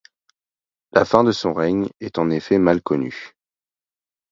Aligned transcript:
La 0.93 1.05
fin 1.05 1.23
de 1.23 1.31
son 1.31 1.53
règne 1.53 1.87
est 1.99 2.17
en 2.17 2.31
effet 2.31 2.57
mal 2.57 2.81
connue. 2.81 3.33